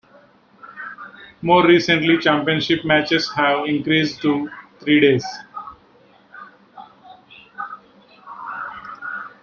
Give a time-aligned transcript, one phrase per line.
[1.43, 5.23] More recently, championship matches have increased to three days.